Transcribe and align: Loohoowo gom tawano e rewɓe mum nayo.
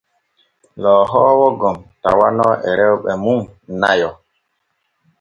Loohoowo 0.81 1.47
gom 1.61 1.77
tawano 2.01 2.47
e 2.67 2.69
rewɓe 2.79 3.11
mum 3.23 3.41
nayo. 3.81 4.09